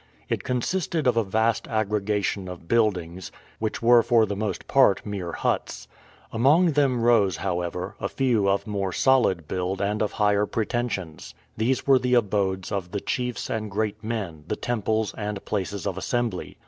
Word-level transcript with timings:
It 0.29 0.43
consisted 0.43 1.05
of 1.05 1.15
a 1.15 1.23
vast 1.23 1.67
aggregation 1.67 2.47
of 2.47 2.67
buildings, 2.67 3.31
which 3.59 3.83
were 3.83 4.01
for 4.01 4.25
the 4.25 4.35
most 4.35 4.65
part 4.67 5.05
mere 5.05 5.31
huts. 5.33 5.87
Among 6.31 6.71
them 6.71 7.03
rose, 7.03 7.37
however, 7.37 7.95
a 7.99 8.09
few 8.09 8.49
of 8.49 8.65
more 8.65 8.91
solid 8.91 9.47
build 9.47 9.79
and 9.79 10.01
of 10.01 10.13
higher 10.13 10.47
pretensions. 10.47 11.35
These 11.55 11.85
were 11.85 11.99
the 11.99 12.15
abodes 12.15 12.71
of 12.71 12.89
the 12.89 12.99
chiefs 12.99 13.47
and 13.47 13.69
great 13.69 14.03
men, 14.03 14.43
the 14.47 14.55
temples, 14.55 15.13
and 15.15 15.45
places 15.45 15.85
of 15.85 15.99
assembly. 15.99 16.57